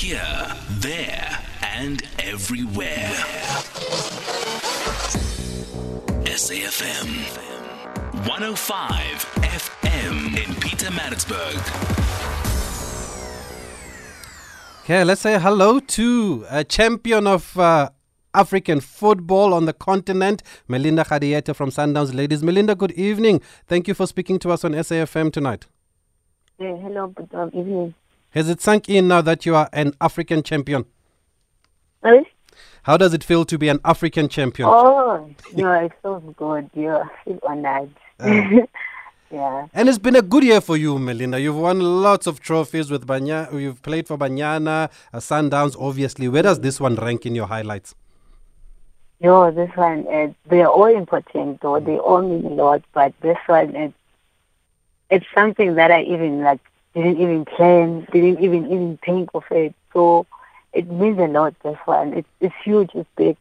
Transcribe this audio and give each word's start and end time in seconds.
Here, 0.00 0.54
there, 0.78 1.40
and 1.60 2.00
everywhere. 2.20 3.10
SAFM 6.22 7.08
105 8.28 9.34
FM 9.42 10.26
in 10.36 10.54
Pietermaritzburg. 10.62 11.58
Okay, 14.84 15.02
let's 15.02 15.20
say 15.20 15.36
hello 15.36 15.80
to 15.80 16.46
a 16.48 16.62
champion 16.62 17.26
of 17.26 17.58
uh, 17.58 17.90
African 18.32 18.78
football 18.78 19.52
on 19.52 19.64
the 19.64 19.72
continent, 19.72 20.44
Melinda 20.68 21.02
Kgadiete 21.02 21.56
from 21.56 21.70
Sundowns 21.70 22.14
Ladies. 22.14 22.44
Melinda, 22.44 22.76
good 22.76 22.92
evening. 22.92 23.40
Thank 23.66 23.88
you 23.88 23.94
for 23.94 24.06
speaking 24.06 24.38
to 24.38 24.52
us 24.52 24.64
on 24.64 24.74
SAFM 24.74 25.32
tonight. 25.32 25.66
Yeah, 26.60 26.76
hello, 26.76 27.08
good 27.08 27.32
evening. 27.52 27.94
Has 28.38 28.48
it 28.48 28.60
sunk 28.60 28.88
in 28.88 29.08
now 29.08 29.20
that 29.22 29.44
you 29.44 29.56
are 29.56 29.68
an 29.72 29.94
African 30.00 30.44
champion? 30.44 30.84
Sorry? 32.02 32.24
How 32.84 32.96
does 32.96 33.12
it 33.12 33.24
feel 33.24 33.44
to 33.44 33.58
be 33.58 33.68
an 33.68 33.80
African 33.84 34.28
champion? 34.28 34.68
Oh, 34.70 35.28
yeah, 35.56 35.80
it 35.80 35.92
feels 36.02 36.22
good. 36.36 36.70
Yeah, 36.72 37.02
I 37.02 37.24
feel 37.24 37.40
honored. 37.42 37.90
Uh. 38.20 38.66
yeah. 39.32 39.66
And 39.74 39.88
it's 39.88 39.98
been 39.98 40.14
a 40.14 40.22
good 40.22 40.44
year 40.44 40.60
for 40.60 40.76
you, 40.76 41.00
Melinda. 41.00 41.40
You've 41.40 41.56
won 41.56 41.80
lots 41.80 42.28
of 42.28 42.38
trophies 42.38 42.92
with 42.92 43.08
Banya. 43.08 43.48
You've 43.52 43.82
played 43.82 44.06
for 44.06 44.16
Banyana, 44.16 44.88
uh, 45.12 45.18
Sundowns, 45.18 45.74
obviously. 45.76 46.28
Where 46.28 46.44
does 46.44 46.60
this 46.60 46.78
one 46.78 46.94
rank 46.94 47.26
in 47.26 47.34
your 47.34 47.48
highlights? 47.48 47.96
Yo, 49.18 49.50
this 49.50 49.70
one, 49.74 50.06
uh, 50.06 50.32
they're 50.48 50.68
all 50.68 50.86
important, 50.86 51.60
though. 51.60 51.80
They 51.80 51.98
all 51.98 52.22
mean 52.22 52.44
a 52.44 52.54
lot, 52.54 52.84
but 52.92 53.14
this 53.20 53.38
one, 53.46 53.74
it, 53.74 53.92
it's 55.10 55.26
something 55.34 55.74
that 55.74 55.90
I 55.90 56.02
even, 56.02 56.42
like, 56.42 56.60
didn't 57.02 57.20
even 57.20 57.44
plan, 57.44 58.06
didn't 58.12 58.42
even 58.42 58.66
even 58.66 58.98
think 59.04 59.30
of 59.34 59.44
it. 59.50 59.74
So 59.92 60.26
it 60.72 60.90
means 60.90 61.18
a 61.18 61.26
lot, 61.26 61.54
this 61.62 61.78
one. 61.84 62.12
It's, 62.12 62.28
it's 62.40 62.54
huge, 62.62 62.90
it's 62.94 63.08
big. 63.16 63.36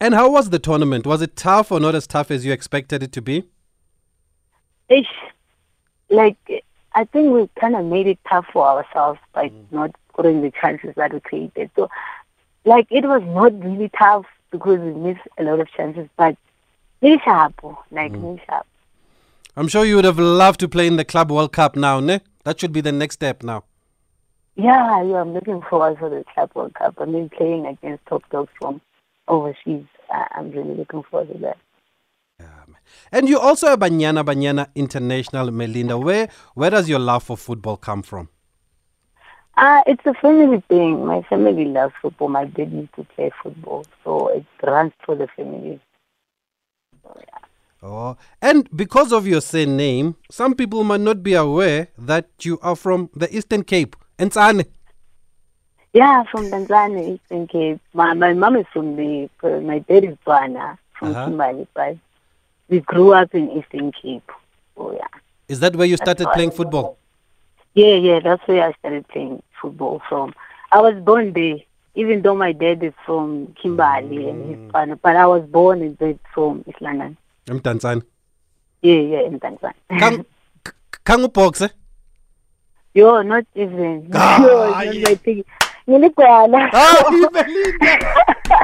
And 0.00 0.14
how 0.14 0.30
was 0.30 0.50
the 0.50 0.58
tournament? 0.58 1.06
Was 1.06 1.22
it 1.22 1.36
tough 1.36 1.72
or 1.72 1.80
not 1.80 1.94
as 1.94 2.06
tough 2.06 2.30
as 2.30 2.44
you 2.44 2.52
expected 2.52 3.02
it 3.02 3.12
to 3.12 3.22
be? 3.22 3.44
It's 4.88 5.08
like, 6.08 6.36
I 6.94 7.04
think 7.04 7.32
we 7.32 7.48
kind 7.60 7.76
of 7.76 7.84
made 7.84 8.06
it 8.06 8.18
tough 8.28 8.46
for 8.52 8.66
ourselves 8.66 9.20
by 9.32 9.48
mm. 9.48 9.64
not 9.70 9.94
scoring 10.12 10.42
the 10.42 10.52
chances 10.60 10.94
that 10.96 11.12
we 11.12 11.20
created. 11.20 11.70
So, 11.76 11.90
like, 12.64 12.86
it 12.90 13.04
was 13.04 13.22
not 13.24 13.52
really 13.62 13.90
tough 13.98 14.26
because 14.50 14.78
we 14.78 14.92
missed 14.92 15.26
a 15.36 15.42
lot 15.42 15.60
of 15.60 15.70
chances, 15.72 16.08
but 16.16 16.36
really 17.02 17.20
sharp, 17.24 17.54
like, 17.90 18.12
mm. 18.12 18.22
really 18.22 18.42
sharp. 18.48 18.66
I'm 19.56 19.68
sure 19.68 19.84
you 19.84 19.96
would 19.96 20.04
have 20.04 20.20
loved 20.20 20.60
to 20.60 20.68
play 20.68 20.86
in 20.86 20.96
the 20.96 21.04
Club 21.04 21.30
World 21.32 21.52
Cup 21.52 21.74
now, 21.74 21.98
ne? 21.98 22.20
That 22.44 22.60
should 22.60 22.72
be 22.72 22.80
the 22.80 22.92
next 22.92 23.14
step 23.14 23.42
now. 23.42 23.64
Yeah, 24.56 25.02
yeah, 25.02 25.20
I'm 25.20 25.34
looking 25.34 25.62
forward 25.62 25.98
for 25.98 26.10
the 26.10 26.24
Club 26.34 26.50
World 26.54 26.74
Cup. 26.74 26.96
I 26.98 27.04
mean, 27.04 27.28
playing 27.28 27.66
against 27.66 28.04
top 28.06 28.28
dogs 28.30 28.50
from 28.60 28.80
overseas. 29.28 29.86
I'm 30.10 30.50
really 30.50 30.74
looking 30.74 31.02
forward 31.04 31.32
to 31.32 31.38
that. 31.38 31.58
And 33.12 33.28
you 33.28 33.38
also 33.38 33.72
a 33.72 33.76
Banyana 33.76 34.24
Banyana 34.24 34.68
International, 34.74 35.50
Melinda. 35.50 35.98
Where 35.98 36.28
where 36.54 36.70
does 36.70 36.88
your 36.88 36.98
love 36.98 37.22
for 37.24 37.36
football 37.36 37.76
come 37.76 38.02
from? 38.02 38.28
Uh, 39.56 39.82
it's 39.86 40.04
a 40.06 40.14
family 40.14 40.62
thing. 40.68 41.04
My 41.04 41.22
family 41.22 41.64
loves 41.64 41.94
football. 42.00 42.28
My 42.28 42.44
dad 42.44 42.72
used 42.72 42.94
to 42.94 43.04
play 43.04 43.30
football, 43.42 43.86
so 44.04 44.28
it 44.28 44.44
runs 44.62 44.92
through 45.04 45.16
the 45.16 45.28
family. 45.36 45.80
Oh, 47.82 48.16
and 48.42 48.68
because 48.76 49.12
of 49.12 49.26
your 49.26 49.40
surname, 49.40 50.16
some 50.30 50.54
people 50.54 50.82
might 50.82 51.00
not 51.00 51.22
be 51.22 51.34
aware 51.34 51.88
that 51.96 52.28
you 52.42 52.58
are 52.60 52.74
from 52.74 53.08
the 53.14 53.34
Eastern 53.34 53.62
Cape, 53.62 53.94
Ensane. 54.18 54.64
Yeah, 55.92 56.24
from 56.24 56.44
Mdantsane, 56.50 57.14
Eastern 57.14 57.46
Cape. 57.46 57.80
My 57.94 58.14
my 58.14 58.34
mom 58.34 58.56
is 58.56 58.66
from 58.72 58.96
the. 58.96 59.30
Uh, 59.42 59.60
my 59.60 59.78
dad 59.78 60.04
is 60.04 60.16
from 60.24 60.56
Uh-huh. 60.56 61.24
Kimberley, 61.26 61.66
but 61.72 61.96
we 62.68 62.80
grew 62.80 63.12
up 63.14 63.32
in 63.34 63.50
Eastern 63.52 63.92
Cape. 63.92 64.28
Oh 64.76 64.92
yeah, 64.92 65.06
Is 65.48 65.60
that 65.60 65.76
where 65.76 65.86
you 65.86 65.96
started 65.96 66.26
why. 66.26 66.34
playing 66.34 66.50
football? 66.50 66.98
yeah, 67.74 67.94
yeah. 67.94 68.18
That's 68.20 68.46
where 68.48 68.64
I 68.68 68.72
started 68.80 69.06
playing 69.08 69.40
football 69.62 70.02
from. 70.08 70.34
I 70.72 70.80
was 70.80 70.94
born 71.02 71.32
there, 71.32 71.56
even 71.94 72.22
though 72.22 72.34
my 72.34 72.50
dad 72.52 72.82
is 72.82 72.92
from 73.06 73.54
Kimberley 73.62 74.28
and 74.28 74.48
he's 74.48 74.58
Tswana, 74.72 74.98
but 75.00 75.14
I 75.16 75.26
was 75.26 75.44
born 75.46 75.80
and 75.82 75.96
bred 75.96 76.18
from 76.34 76.64
East 76.66 76.80
London. 76.82 77.16
I'm 77.48 77.60
Mdantsane. 77.60 78.02
Yeah, 78.82 78.94
yeah, 78.94 79.20
in 79.26 79.38
Mdantsane. 79.40 79.74
Kang 79.98 80.24
k- 80.64 80.72
Kang 81.04 81.26
boxe? 81.28 81.68
Yo, 82.94 83.22
not 83.22 83.44
even. 83.54 84.10
Yo, 84.12 84.70
not 84.70 84.86
my 84.86 85.14
thing. 85.24 85.44
Ngiligwala. 85.88 86.70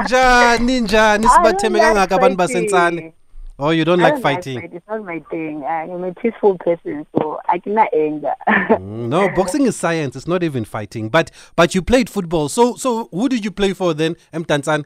Njani 0.03 0.81
njani 0.81 1.27
sibatheme 1.29 1.79
like 1.79 1.87
kangaka 1.87 2.15
abantu 2.15 2.37
basensane? 2.37 3.13
Oh, 3.57 3.69
you 3.69 3.85
don't 3.85 4.01
I 4.01 4.03
like 4.03 4.13
don't 4.13 4.21
fighting. 4.21 4.59
fight. 4.61 4.73
It's 4.73 4.87
not 4.87 5.05
my 5.05 5.19
thing. 5.31 5.63
I'm 5.63 6.03
a 6.03 6.13
peaceful 6.13 6.57
person, 6.57 7.05
so 7.17 7.39
I 7.47 7.57
cannot 7.59 7.87
anger. 7.93 8.33
Mm, 8.47 9.07
No, 9.07 9.29
boxing 9.29 9.65
is 9.65 9.77
science. 9.77 10.15
It's 10.17 10.27
not 10.27 10.43
even 10.43 10.65
fighting. 10.65 11.07
But 11.09 11.31
but 11.55 11.73
you 11.73 11.81
played 11.81 12.09
football. 12.09 12.49
So 12.49 12.75
so 12.75 13.07
who 13.11 13.29
did 13.29 13.45
you 13.45 13.51
play 13.51 13.73
for 13.73 13.93
then? 13.93 14.15
Mtanzan. 14.33 14.83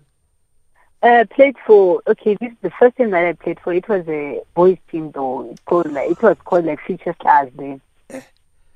Uh, 1.01 1.25
played 1.29 1.55
for 1.65 2.01
okay. 2.07 2.35
This 2.39 2.51
is 2.51 2.57
the 2.61 2.71
first 2.71 2.97
team 2.97 3.11
that 3.11 3.25
I 3.25 3.33
played 3.33 3.59
for. 3.63 3.73
It 3.73 3.87
was 3.87 4.07
a 4.07 4.41
boys 4.53 4.77
team 4.91 5.11
though. 5.11 5.49
It 5.51 5.63
called 5.65 5.91
like 5.91 6.11
it 6.11 6.21
was 6.21 6.37
called 6.43 6.65
like 6.65 6.79
Future 6.85 7.15
Stars 7.21 7.51
then. 7.55 7.81
You 8.11 8.21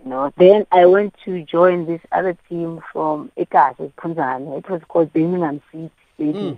know. 0.05 0.31
Then 0.37 0.65
I 0.71 0.85
went 0.85 1.15
to 1.25 1.43
join 1.43 1.85
this 1.85 2.01
other 2.11 2.37
team 2.49 2.81
from 2.91 3.31
Ekasi, 3.37 3.91
Punzane. 3.93 4.57
It 4.57 4.69
was 4.69 4.81
called 4.87 5.11
Birmingham 5.13 5.61
City. 5.71 5.91
Mm. 6.19 6.57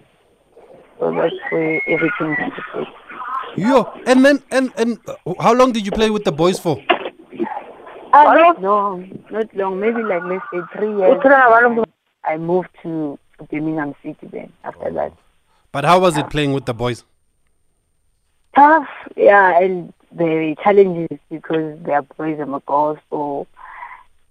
So 1.00 1.12
that's 1.14 1.36
where 1.50 1.82
everything 1.88 2.36
started. 2.36 2.88
Yo, 3.58 3.92
and 4.06 4.24
then 4.24 4.44
and 4.52 4.72
and 4.78 5.00
uh, 5.08 5.34
how 5.40 5.54
long 5.54 5.72
did 5.72 5.86
you 5.86 5.92
play 5.92 6.10
with 6.10 6.26
the 6.26 6.32
boys 6.32 6.60
for? 6.60 6.82
Uh, 8.14 8.34
not 8.34 8.62
long, 8.62 9.24
not 9.32 9.54
long. 9.56 9.80
Maybe 9.80 10.02
like 10.04 10.24
let's 10.24 10.46
say 10.54 10.60
three 10.78 10.96
years. 10.96 11.20
I 12.24 12.38
moved 12.38 12.70
to 12.84 13.20
Birmingham 13.50 13.96
City 14.02 14.28
then. 14.32 14.52
After 14.64 14.92
that, 14.92 15.14
But 15.76 15.84
how 15.84 16.00
was 16.00 16.16
it 16.16 16.30
playing 16.30 16.54
with 16.54 16.64
the 16.64 16.74
boys? 16.74 17.04
tough, 18.56 18.88
yeah, 19.18 19.60
and 19.60 19.94
very 20.14 20.56
challenges 20.64 21.20
because 21.30 21.78
they 21.84 21.92
are 21.92 22.02
boys 22.02 22.40
and 22.40 22.66
girls, 22.66 22.98
so 23.10 23.46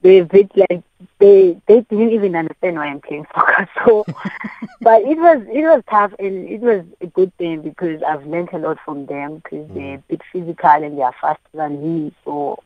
they're 0.00 0.22
a 0.22 0.24
bit 0.24 0.50
like 0.56 0.82
they 1.18 1.60
they 1.66 1.82
didn't 1.82 2.12
even 2.12 2.34
understand 2.34 2.76
why 2.76 2.86
I'm 2.86 3.02
playing 3.02 3.26
soccer. 3.34 3.68
So, 3.84 4.06
but 4.80 5.02
it 5.02 5.18
was 5.18 5.42
it 5.52 5.64
was 5.64 5.82
tough 5.90 6.14
and 6.18 6.48
it 6.48 6.62
was 6.62 6.82
a 7.02 7.08
good 7.08 7.36
thing 7.36 7.60
because 7.60 8.02
I've 8.02 8.26
learned 8.26 8.54
a 8.54 8.58
lot 8.58 8.78
from 8.82 9.04
them 9.04 9.36
because 9.36 9.68
mm. 9.68 9.74
they're 9.74 9.96
a 9.96 10.04
bit 10.08 10.22
physical 10.32 10.70
and 10.70 10.96
they 10.96 11.02
are 11.02 11.14
faster 11.20 11.52
than 11.52 11.72
me. 11.82 12.14
So, 12.24 12.62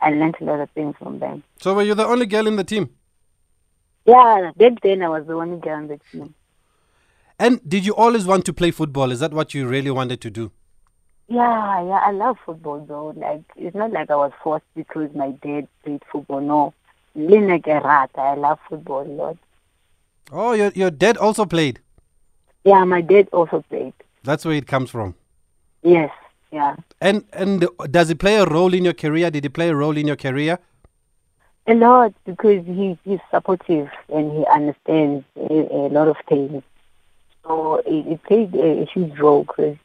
I 0.00 0.10
learned 0.10 0.38
a 0.40 0.44
lot 0.44 0.58
of 0.58 0.70
things 0.70 0.96
from 0.98 1.20
them. 1.20 1.44
So 1.60 1.74
were 1.74 1.84
you 1.84 1.94
the 1.94 2.06
only 2.06 2.26
girl 2.26 2.48
in 2.48 2.56
the 2.56 2.64
team? 2.64 2.90
Yeah, 4.04 4.50
back 4.56 4.80
then 4.82 5.02
I 5.02 5.08
was 5.10 5.26
the 5.28 5.34
only 5.34 5.60
girl 5.60 5.76
on 5.76 5.86
the 5.86 6.00
team. 6.10 6.34
And 7.38 7.60
did 7.68 7.84
you 7.84 7.94
always 7.94 8.26
want 8.26 8.44
to 8.46 8.52
play 8.52 8.70
football? 8.70 9.10
Is 9.10 9.20
that 9.20 9.32
what 9.32 9.52
you 9.54 9.66
really 9.68 9.90
wanted 9.90 10.20
to 10.22 10.30
do? 10.30 10.52
Yeah, 11.28 11.82
yeah, 11.84 12.00
I 12.04 12.12
love 12.12 12.36
football 12.46 12.84
though. 12.86 13.12
Like 13.16 13.42
it's 13.56 13.74
not 13.74 13.92
like 13.92 14.10
I 14.10 14.16
was 14.16 14.32
forced 14.42 14.64
because 14.74 15.12
my 15.14 15.30
dad 15.30 15.66
played 15.84 16.02
football. 16.10 16.40
No, 16.40 16.72
really 17.14 17.46
like 17.46 17.66
a 17.66 17.80
rat. 17.80 18.10
I 18.14 18.34
love 18.34 18.58
football 18.68 19.02
a 19.02 19.10
lot. 19.10 19.36
Oh, 20.32 20.52
your 20.52 20.70
your 20.74 20.90
dad 20.90 21.16
also 21.16 21.44
played. 21.44 21.80
Yeah, 22.64 22.84
my 22.84 23.00
dad 23.00 23.28
also 23.32 23.64
played. 23.68 23.92
That's 24.22 24.44
where 24.44 24.54
it 24.54 24.66
comes 24.66 24.90
from. 24.90 25.14
Yes, 25.82 26.10
yeah, 26.52 26.76
And 27.00 27.24
and 27.32 27.66
does 27.90 28.10
it 28.10 28.18
play 28.18 28.36
a 28.36 28.46
role 28.46 28.72
in 28.72 28.84
your 28.84 28.94
career? 28.94 29.30
Did 29.30 29.44
it 29.44 29.52
play 29.52 29.68
a 29.68 29.74
role 29.74 29.96
in 29.96 30.06
your 30.06 30.16
career? 30.16 30.58
a 31.68 31.74
lot 31.74 32.14
because 32.24 32.64
he 32.64 32.96
he's 33.04 33.18
supportive 33.30 33.88
and 34.08 34.30
he 34.32 34.46
understands 34.46 35.24
a, 35.36 35.54
a 35.72 35.88
lot 35.88 36.08
of 36.08 36.16
things. 36.28 36.62
So 37.46 37.76
it, 37.86 38.06
it 38.06 38.22
played 38.24 38.54
a, 38.54 38.82
a 38.82 38.86
huge 38.86 39.18
role 39.18 39.44
because 39.44 39.76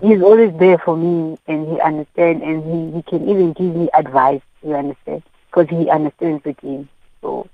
he's 0.00 0.20
always 0.22 0.52
there 0.58 0.78
for 0.78 0.96
me 0.96 1.38
and 1.46 1.68
he 1.72 1.80
understands 1.80 2.42
and 2.44 2.62
he, 2.64 2.96
he 2.96 3.02
can 3.02 3.28
even 3.28 3.52
give 3.54 3.74
me 3.74 3.88
advice. 3.94 4.42
You 4.62 4.74
understand? 4.74 5.22
Because 5.50 5.68
he 5.70 5.88
understands 5.90 6.42
the 6.44 6.52
game. 6.52 6.88
So 7.20 7.48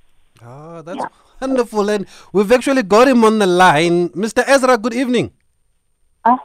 Oh, 0.45 0.83
that's 0.83 0.99
Yeah. 0.99 1.09
wonderful. 1.41 1.89
And 1.91 2.07
we've 2.33 2.51
actually 2.53 2.83
got 2.83 3.09
him 3.09 3.25
on 3.25 3.39
the 3.39 3.47
line. 3.47 4.09
Mr. 4.11 4.43
Ezra, 4.47 4.77
good 4.79 4.95
evening. 4.95 5.33
ah. 6.25 6.39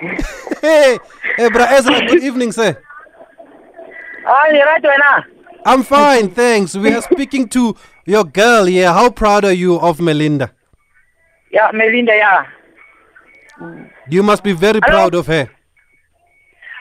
Hey, 0.60 0.98
hey, 1.36 1.48
bro 1.48 1.64
Ezra, 1.64 2.00
good 2.02 2.18
evening, 2.20 2.50
sir. 2.52 2.76
Ah, 4.26 4.46
you're 4.52 4.66
right, 4.66 4.82
Wena. 4.82 5.24
I'm 5.64 5.82
fine, 5.82 6.30
thanks. 6.30 6.74
We 6.76 6.92
are 6.92 7.02
speaking 7.02 7.48
to 7.50 7.76
your 8.04 8.24
girl 8.24 8.64
here. 8.64 8.92
How 8.92 9.10
proud 9.10 9.44
are 9.44 9.52
you 9.52 9.78
of 9.78 10.00
Melinda? 10.00 10.52
Yeah, 11.56 11.70
Melinda, 11.72 12.14
yeah. 12.14 12.46
You 14.10 14.22
must 14.22 14.42
be 14.42 14.52
very 14.52 14.80
Hello? 14.84 14.96
proud 14.98 15.14
of 15.14 15.26
her. 15.26 15.48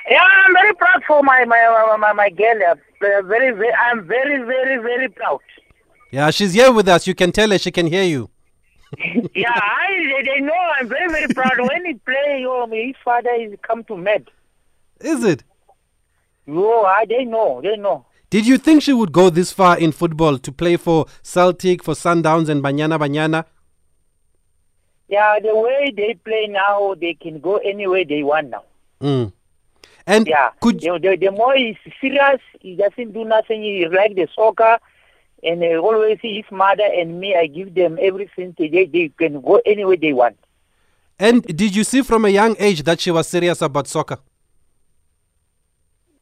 Yeah, 0.09 0.21
I'm 0.21 0.53
very 0.53 0.73
proud 0.73 1.01
for 1.07 1.23
my 1.23 1.45
my 1.45 1.61
my, 1.87 1.97
my, 1.97 2.11
my 2.13 2.29
girl. 2.29 2.59
Uh, 2.71 2.75
Very, 2.99 3.51
very, 3.59 3.73
I'm 3.85 4.05
very, 4.05 4.37
very, 4.43 4.77
very 4.89 5.07
proud. 5.07 5.39
Yeah, 6.11 6.29
she's 6.31 6.53
here 6.53 6.71
with 6.73 6.89
us. 6.89 7.07
You 7.07 7.15
can 7.15 7.31
tell 7.31 7.49
her 7.51 7.57
she 7.57 7.71
can 7.71 7.87
hear 7.87 8.03
you. 8.03 8.29
yeah, 9.43 9.59
I, 9.81 9.87
they, 10.27 10.39
know 10.41 10.61
I'm 10.77 10.89
very, 10.89 11.09
very 11.09 11.33
proud. 11.33 11.57
When 11.57 11.85
he 11.85 11.93
play, 12.09 12.39
yo, 12.41 12.67
his 12.67 12.95
father 13.03 13.33
is 13.39 13.53
come 13.61 13.83
to 13.85 13.95
med. 13.95 14.29
Is 14.99 15.23
it? 15.23 15.43
Oh, 16.49 16.83
I, 16.83 17.05
they 17.05 17.23
know, 17.23 17.61
they 17.63 17.77
know. 17.77 18.05
Did 18.29 18.45
you 18.45 18.57
think 18.57 18.83
she 18.83 18.93
would 18.93 19.11
go 19.13 19.29
this 19.29 19.51
far 19.53 19.77
in 19.79 19.91
football 19.93 20.37
to 20.37 20.51
play 20.51 20.77
for 20.77 21.05
Celtic, 21.23 21.83
for 21.83 21.93
Sundowns, 21.93 22.49
and 22.49 22.61
Banyana 22.61 22.99
Banyana? 22.99 23.45
Yeah, 25.07 25.39
the 25.39 25.55
way 25.55 25.93
they 25.95 26.15
play 26.15 26.47
now, 26.47 26.95
they 26.99 27.13
can 27.13 27.39
go 27.39 27.57
anywhere 27.57 28.05
they 28.05 28.23
want 28.23 28.49
now. 28.49 28.63
Mm. 29.01 29.31
And 30.07 30.27
Yeah, 30.27 30.51
could 30.61 30.79
the, 30.79 30.99
the, 31.01 31.17
the 31.17 31.31
more 31.31 31.55
he's 31.55 31.77
serious, 32.01 32.41
he 32.59 32.75
doesn't 32.75 33.13
do 33.13 33.23
nothing. 33.25 33.63
He 33.63 33.87
like 33.87 34.15
the 34.15 34.27
soccer, 34.35 34.79
and 35.43 35.63
uh, 35.63 35.77
always 35.77 36.19
his 36.21 36.45
mother 36.51 36.83
and 36.83 37.19
me. 37.19 37.35
I 37.35 37.47
give 37.47 37.73
them 37.73 37.97
everything. 38.01 38.55
They 38.57 38.69
they 38.85 39.11
can 39.17 39.41
go 39.41 39.61
anywhere 39.65 39.97
they 39.97 40.13
want. 40.13 40.37
and 41.19 41.43
did 41.43 41.75
you 41.75 41.83
see 41.83 42.01
from 42.01 42.25
a 42.25 42.29
young 42.29 42.55
age 42.59 42.83
that 42.83 42.99
she 42.99 43.11
was 43.11 43.27
serious 43.27 43.61
about 43.61 43.87
soccer? 43.87 44.17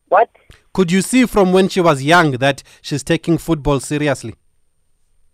What? 0.09 0.29
Could 0.73 0.91
you 0.91 1.01
see 1.01 1.25
from 1.25 1.51
when 1.53 1.69
she 1.69 1.81
was 1.81 2.03
young 2.03 2.31
that 2.33 2.63
she's 2.81 3.03
taking 3.03 3.37
football 3.37 3.79
seriously? 3.79 4.35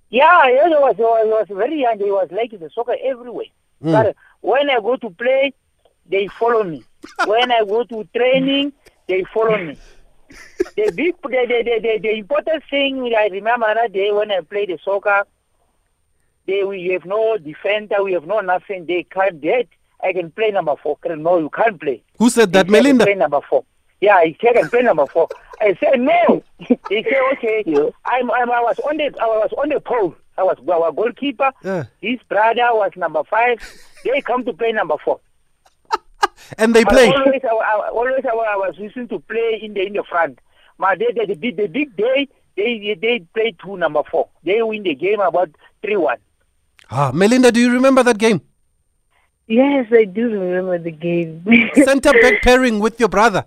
Yeah, 0.09 0.47
he 0.47 0.55
was, 0.55 0.95
he 0.95 1.03
was, 1.03 1.23
he 1.23 1.29
was 1.29 1.45
very 1.49 1.81
young. 1.81 1.97
He 1.99 2.11
was 2.11 2.29
like 2.31 2.51
the 2.51 2.69
soccer 2.73 2.95
everywhere. 3.03 3.45
Mm. 3.83 3.91
But 3.91 4.15
when 4.41 4.69
I 4.69 4.79
go 4.79 4.95
to 4.97 5.09
play, 5.11 5.53
they 6.09 6.27
follow 6.27 6.63
me. 6.63 6.83
when 7.25 7.51
I 7.51 7.63
go 7.63 7.83
to 7.83 8.03
training, 8.15 8.73
they 9.07 9.23
follow 9.33 9.57
me. 9.57 9.77
the 10.75 10.91
big, 10.95 11.15
the, 11.21 11.29
the, 11.47 11.79
the, 11.81 11.99
the, 12.01 12.11
important 12.17 12.63
thing 12.69 13.13
I 13.17 13.29
remember 13.31 13.73
that 13.73 13.93
day 13.93 14.11
when 14.11 14.31
I 14.31 14.41
played 14.41 14.69
the 14.69 14.79
soccer, 14.83 15.25
they 16.45 16.63
we 16.63 16.87
have 16.87 17.05
no 17.05 17.37
defender, 17.37 18.03
we 18.03 18.13
have 18.13 18.25
no 18.25 18.39
nothing. 18.39 18.85
They 18.85 19.03
can't 19.03 19.39
get. 19.39 19.67
I 20.03 20.13
can 20.13 20.31
play 20.31 20.51
number 20.51 20.75
four. 20.81 20.97
No, 21.05 21.37
you 21.37 21.49
can't 21.49 21.79
play. 21.79 22.03
Who 22.17 22.29
said 22.29 22.53
that, 22.53 22.69
Melinda? 22.69 23.05
Play 23.05 23.15
number 23.15 23.41
four. 23.47 23.65
Yeah, 24.01 24.23
he 24.23 24.37
said 24.41 24.55
I 24.57 24.61
can 24.61 24.69
play 24.69 24.81
number 24.81 25.05
four. 25.07 25.27
I 25.61 25.75
said 25.79 25.99
no. 25.99 26.43
he 26.59 26.77
said 26.89 27.21
okay. 27.33 27.63
I'm, 28.05 28.31
I'm, 28.31 28.49
I 28.51 28.61
was 28.61 28.79
on 28.79 28.97
the 28.97 29.05
I 29.21 29.25
was 29.25 29.51
on 29.57 29.69
the 29.69 29.79
pole. 29.79 30.15
I 30.37 30.43
was 30.43 30.57
our 30.71 30.91
goalkeeper. 30.93 31.51
Yeah. 31.63 31.83
His 32.01 32.19
brother 32.29 32.67
was 32.71 32.91
number 32.95 33.23
five. 33.29 33.57
They 34.05 34.21
come 34.21 34.45
to 34.45 34.53
play 34.53 34.71
number 34.71 34.95
four. 35.03 35.19
And 36.57 36.73
they 36.73 36.83
But 36.85 36.93
play. 36.93 37.07
always, 37.13 37.41
I, 37.43 37.47
I, 37.47 37.89
always 37.89 38.25
I, 38.25 38.29
I 38.29 38.55
was 38.55 38.75
using 38.77 39.07
to 39.09 39.19
play 39.19 39.59
in 39.61 39.73
the 39.73 39.85
in 39.85 39.93
the 39.93 40.03
front. 40.09 40.39
My 40.77 40.95
they, 40.95 41.07
the, 41.13 41.25
the, 41.27 41.35
big- 41.35 41.57
the 41.57 41.67
big 41.67 41.95
day, 41.97 42.29
they 42.55 42.97
they 43.01 43.19
play 43.33 43.53
two 43.61 43.75
number 43.75 44.01
four. 44.09 44.29
They 44.43 44.61
win 44.63 44.83
the 44.83 44.95
game 44.95 45.19
about 45.19 45.49
three 45.81 45.97
one. 45.97 46.17
Ah, 46.89 47.11
Melinda, 47.13 47.51
do 47.51 47.59
you 47.59 47.71
remember 47.73 48.01
that 48.03 48.17
game? 48.17 48.41
Yes, 49.47 49.87
I 49.91 50.05
do 50.05 50.29
remember 50.29 50.77
the 50.79 50.91
game. 50.91 51.43
Center 51.75 52.13
back 52.13 52.41
pairing 52.43 52.79
with 52.79 52.99
your 52.99 53.09
brother. 53.09 53.45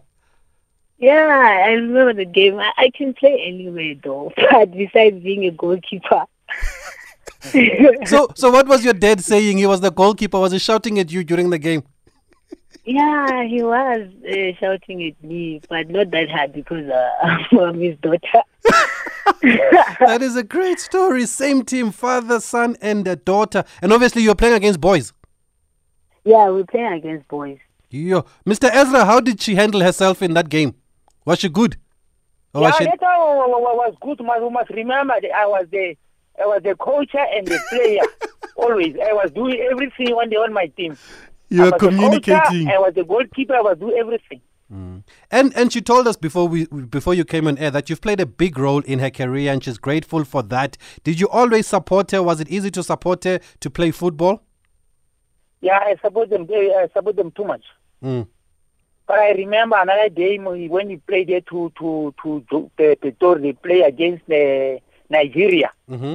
Yeah, 1.02 1.64
I 1.66 1.72
remember 1.72 2.14
the 2.14 2.24
game. 2.24 2.58
I, 2.58 2.72
I 2.78 2.90
can 2.94 3.12
play 3.12 3.42
anywhere 3.44 3.94
though, 4.02 4.32
but 4.50 4.70
besides 4.72 5.22
being 5.22 5.44
a 5.44 5.50
goalkeeper. 5.50 6.24
So, 8.06 8.28
so 8.36 8.50
what 8.50 8.68
was 8.68 8.84
your 8.84 8.94
dad 8.94 9.20
saying? 9.20 9.58
He 9.58 9.66
was 9.66 9.80
the 9.80 9.90
goalkeeper. 9.90 10.38
Was 10.38 10.52
he 10.52 10.60
shouting 10.60 11.00
at 11.00 11.10
you 11.10 11.24
during 11.24 11.50
the 11.50 11.58
game? 11.58 11.82
yeah, 12.84 13.44
he 13.44 13.62
was 13.62 14.08
uh, 14.28 14.58
shouting 14.60 15.04
at 15.04 15.22
me, 15.24 15.60
but 15.68 15.88
not 15.88 16.12
that 16.12 16.30
hard 16.30 16.52
because 16.52 16.88
uh, 16.88 17.10
I'm 17.60 17.80
his 17.80 17.96
daughter. 17.98 18.42
That 19.42 20.20
is 20.20 20.36
a 20.36 20.44
great 20.44 20.78
story. 20.78 21.26
Same 21.26 21.64
team, 21.64 21.90
father, 21.90 22.38
son, 22.38 22.76
and 22.80 23.06
a 23.08 23.16
daughter. 23.16 23.64
And 23.80 23.92
obviously, 23.92 24.22
you're 24.22 24.36
playing 24.36 24.54
against 24.54 24.80
boys. 24.80 25.12
yeah, 26.24 26.48
we're 26.48 26.64
playing 26.64 26.92
against 26.92 27.26
boys. 27.28 27.58
Yo, 27.90 28.24
Mr. 28.46 28.70
Ezra, 28.72 29.04
how 29.04 29.20
did 29.20 29.40
she 29.40 29.56
handle 29.56 29.80
herself 29.80 30.22
in 30.22 30.34
that 30.34 30.48
game? 30.48 30.74
Was 31.24 31.38
she 31.40 31.48
good? 31.48 31.76
Or 32.54 32.62
yeah, 32.62 32.68
was 32.68 32.76
she... 32.76 32.84
that 32.84 32.98
wa- 33.00 33.46
wa- 33.48 33.58
wa- 33.58 33.74
was 33.74 33.94
good. 34.00 34.20
You 34.20 34.50
must 34.50 34.70
remember 34.70 35.14
that 35.20 35.30
I 35.34 35.46
was 35.46 35.66
the 35.70 35.96
I 36.42 36.46
was 36.46 36.62
the 36.62 36.74
coach 36.74 37.10
and 37.14 37.46
the 37.46 37.58
player. 37.70 38.02
Always, 38.56 38.94
I 38.96 39.12
was 39.12 39.30
doing 39.32 39.58
everything 39.70 40.08
on 40.14 40.28
the 40.30 40.36
on 40.36 40.52
my 40.52 40.66
team. 40.66 40.96
You 41.48 41.62
were 41.62 41.64
was 41.64 41.72
the 41.72 41.78
coacher, 41.78 41.96
communicating. 41.96 42.68
I 42.68 42.78
was 42.78 42.92
the 42.94 43.04
goalkeeper. 43.04 43.54
I 43.54 43.60
was 43.60 43.78
doing 43.78 43.96
everything. 43.98 44.40
And 45.30 45.54
and 45.54 45.70
she 45.70 45.82
told 45.82 46.08
us 46.08 46.16
before 46.16 46.48
we 46.48 46.64
before 46.66 47.12
you 47.12 47.26
came 47.26 47.46
on 47.46 47.58
air 47.58 47.70
that 47.70 47.90
you've 47.90 48.00
played 48.00 48.20
a 48.20 48.26
big 48.26 48.58
role 48.58 48.80
in 48.80 49.00
her 49.00 49.10
career 49.10 49.52
and 49.52 49.62
she's 49.62 49.76
grateful 49.76 50.24
for 50.24 50.42
that. 50.44 50.78
Did 51.04 51.20
you 51.20 51.28
always 51.28 51.66
support 51.66 52.10
her? 52.12 52.22
Was 52.22 52.40
it 52.40 52.48
easy 52.48 52.70
to 52.70 52.82
support 52.82 53.24
her 53.24 53.38
to 53.60 53.70
play 53.70 53.90
football? 53.90 54.42
Yeah, 55.60 55.78
I 55.78 55.96
support 56.02 56.30
them. 56.30 56.46
I 56.50 56.88
support 56.94 57.16
them 57.16 57.32
too 57.32 57.44
much. 57.44 57.62
Mm. 58.02 58.26
But 59.06 59.18
I 59.18 59.32
remember 59.32 59.76
another 59.78 60.08
game 60.08 60.44
when 60.44 60.88
we 60.88 60.96
played 60.96 61.28
there 61.28 61.40
to 61.42 61.72
to 61.78 62.14
to, 62.22 62.44
to 62.50 62.70
the 62.76 62.96
Pretoria, 63.00 63.42
they 63.42 63.52
play 63.52 63.80
against 63.82 64.22
uh, 64.30 64.78
Nigeria. 65.10 65.72
Mm-hmm. 65.90 66.14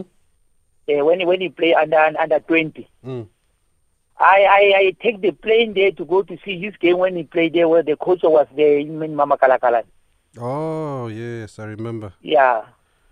Uh, 0.89 1.05
when 1.05 1.27
when 1.27 1.41
he 1.41 1.49
play 1.49 1.73
under 1.73 1.97
under 1.97 2.39
twenty. 2.39 2.89
Mm. 3.05 3.27
I, 4.19 4.45
I, 4.49 4.73
I 4.77 4.95
take 4.99 5.21
the 5.21 5.31
plane 5.31 5.73
there 5.73 5.91
to 5.91 6.03
go 6.03 6.23
to 6.23 6.37
see 6.43 6.59
his 6.59 6.75
game 6.77 6.97
when 6.97 7.15
he 7.15 7.23
played 7.23 7.53
there 7.53 7.69
where 7.69 7.83
the 7.83 7.95
coach 7.95 8.21
was 8.23 8.47
there 8.55 8.79
in 8.79 9.15
Mama 9.15 9.37
Kalakalan. 9.37 9.83
Oh 10.39 11.07
yes, 11.07 11.59
I 11.59 11.65
remember. 11.65 12.13
Yeah. 12.21 12.63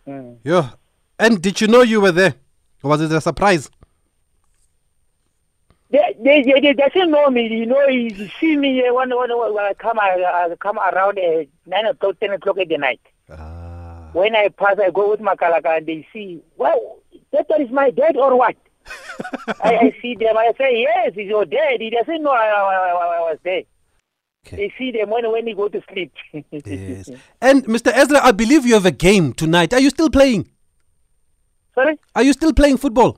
Mm. 0.08 0.38
Yeah. 0.44 0.72
And 1.20 1.42
did 1.42 1.62
you 1.62 1.68
know 1.68 1.82
you 1.82 2.02
were 2.02 2.12
there? 2.12 2.34
Or 2.82 2.90
was 2.90 3.02
it 3.02 3.12
a 3.12 3.22
surprise? 3.22 3.70
They, 5.96 6.16
they, 6.22 6.42
they, 6.44 6.60
they 6.60 6.74
doesn't 6.74 7.10
know 7.10 7.30
me, 7.30 7.48
you 7.48 7.66
know, 7.66 7.88
you 7.88 8.30
see 8.42 8.58
me 8.58 8.86
uh, 8.86 8.94
when, 8.94 9.16
when, 9.16 9.30
when 9.54 9.64
I 9.64 9.74
come, 9.76 9.98
I, 9.98 10.50
I 10.52 10.56
come 10.60 10.78
around 10.78 11.18
uh, 11.18 11.46
9 11.66 11.86
o'clock, 11.86 12.20
10 12.20 12.32
o'clock 12.32 12.58
at 12.58 12.68
the 12.68 12.78
night. 12.78 13.00
Ah. 13.30 14.10
When 14.12 14.36
I 14.36 14.50
pass, 14.50 14.78
I 14.78 14.90
go 14.90 15.12
with 15.12 15.22
my 15.22 15.36
kalaka 15.36 15.78
and 15.78 15.86
they 15.88 16.06
see, 16.12 16.42
well, 16.58 16.98
that 17.32 17.46
one 17.48 17.74
my 17.74 17.92
dad 17.92 18.18
or 18.18 18.36
what? 18.38 18.58
I, 19.64 19.78
I 19.78 19.96
see 20.02 20.16
them, 20.16 20.36
I 20.36 20.52
say, 20.58 20.82
yes, 20.82 21.14
it's 21.16 21.30
your 21.30 21.46
dad. 21.46 21.80
He 21.80 21.90
doesn't 21.90 22.22
know 22.22 22.32
I, 22.32 22.46
I, 22.46 22.52
I, 22.52 23.18
I 23.18 23.20
was 23.32 23.38
there. 23.46 23.62
Okay. 24.46 24.58
They 24.58 24.74
see 24.78 24.92
them 24.92 25.12
when, 25.12 25.32
when 25.32 25.48
he 25.48 25.54
go 25.54 25.70
to 25.70 25.82
sleep. 25.94 26.12
Yes. 26.52 27.10
And 27.42 27.64
Mr. 27.68 27.94
Ezra, 27.94 28.20
I 28.22 28.34
believe 28.34 28.66
you 28.66 28.74
have 28.74 28.86
a 28.86 28.92
game 28.92 29.32
tonight. 29.32 29.74
Are 29.74 29.80
you 29.80 29.92
still 29.92 30.10
playing? 30.10 30.50
Sorry? 31.74 31.98
Are 32.16 32.24
you 32.24 32.34
still 32.34 32.52
playing 32.54 32.78
football? 32.78 33.18